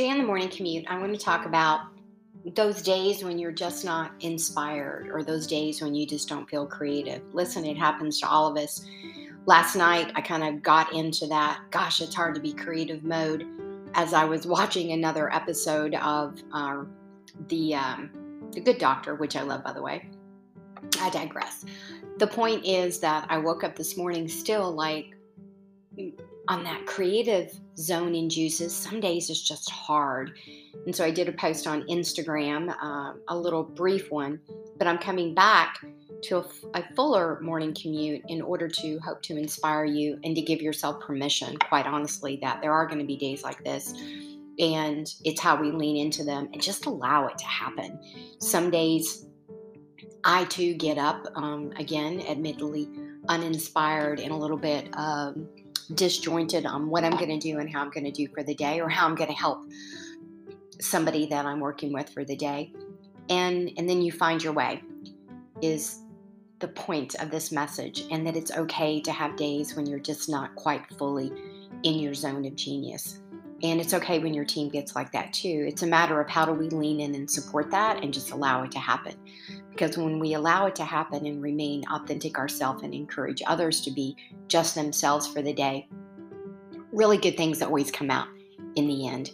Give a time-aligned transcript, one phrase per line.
[0.00, 1.80] Today on the morning commute, I'm going to talk about
[2.54, 6.64] those days when you're just not inspired or those days when you just don't feel
[6.64, 7.20] creative.
[7.34, 8.86] Listen, it happens to all of us.
[9.44, 13.46] Last night, I kind of got into that, gosh, it's hard to be creative mode
[13.92, 16.84] as I was watching another episode of uh,
[17.48, 18.10] the, um,
[18.52, 20.08] the Good Doctor, which I love, by the way.
[20.98, 21.66] I digress.
[22.16, 25.14] The point is that I woke up this morning still like
[26.48, 28.74] on that creative zone in juices.
[28.74, 30.32] Some days it's just hard.
[30.86, 34.40] And so I did a post on Instagram, uh, a little brief one,
[34.76, 35.78] but I'm coming back
[36.22, 40.42] to a, a, fuller morning commute in order to hope to inspire you and to
[40.42, 43.94] give yourself permission, quite honestly, that there are going to be days like this.
[44.58, 47.98] And it's how we lean into them and just allow it to happen.
[48.38, 49.26] Some days
[50.24, 52.88] I too get up, um, again, admittedly
[53.28, 55.48] uninspired and a little bit um,
[55.94, 58.54] disjointed on what I'm going to do and how I'm going to do for the
[58.54, 59.64] day or how I'm going to help
[60.80, 62.72] somebody that I'm working with for the day.
[63.28, 64.82] And and then you find your way
[65.62, 66.00] is
[66.58, 70.28] the point of this message and that it's okay to have days when you're just
[70.28, 71.32] not quite fully
[71.82, 73.20] in your zone of genius.
[73.62, 75.66] And it's okay when your team gets like that too.
[75.68, 78.62] It's a matter of how do we lean in and support that and just allow
[78.62, 79.14] it to happen.
[79.70, 83.90] Because when we allow it to happen and remain authentic ourselves and encourage others to
[83.90, 84.16] be
[84.48, 85.88] just themselves for the day,
[86.92, 88.28] really good things always come out
[88.76, 89.32] in the end.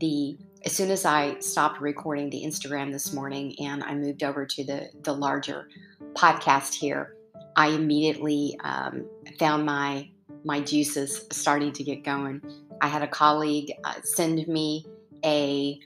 [0.00, 4.44] The as soon as I stopped recording the Instagram this morning and I moved over
[4.44, 5.68] to the the larger
[6.14, 7.14] podcast here,
[7.56, 9.06] I immediately um,
[9.38, 10.10] found my
[10.44, 12.42] my juices starting to get going.
[12.80, 14.86] I had a colleague uh, send me
[15.24, 15.78] a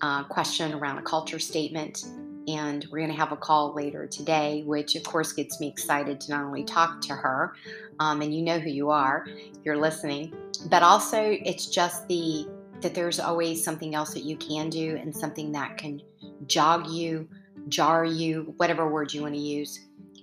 [0.00, 2.04] uh, question around a culture statement,
[2.46, 6.20] and we're going to have a call later today, which of course gets me excited
[6.22, 7.54] to not only talk to her,
[8.00, 9.26] um, and you know who you are,
[9.64, 10.32] you're listening,
[10.70, 12.46] but also it's just the
[12.80, 16.00] that there's always something else that you can do and something that can
[16.46, 17.28] jog you,
[17.68, 19.80] jar you, whatever word you want to use,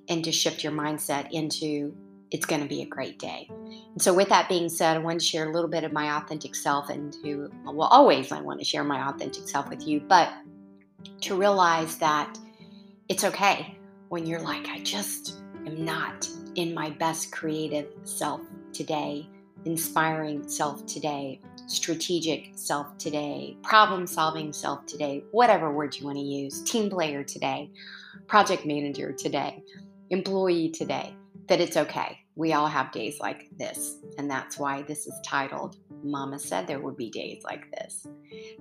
[0.07, 1.94] and to shift your mindset into
[2.35, 3.47] it's going to be a great day.
[3.50, 6.18] And so, with that being said, I want to share a little bit of my
[6.18, 10.01] authentic self and who, well, always I want to share my authentic self with you,
[10.01, 10.34] but
[11.22, 12.38] to realize that
[13.07, 13.78] it's okay
[14.09, 18.41] when you're like, I just am not in my best creative self
[18.74, 19.29] today,
[19.63, 26.24] inspiring self today, strategic self today, problem solving self today, whatever word you want to
[26.24, 27.72] use, team player today,
[28.28, 29.63] project manager today,
[30.09, 31.16] employee today
[31.47, 32.25] that it's okay.
[32.35, 33.97] We all have days like this.
[34.18, 38.07] And that's why this is titled Mama Said There Would Be Days Like This.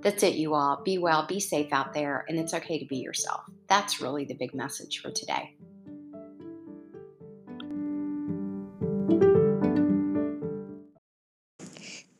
[0.02, 0.82] That's it, you all.
[0.84, 3.42] Be well, be safe out there, and it's okay to be yourself.
[3.68, 5.56] That's really the big message for today.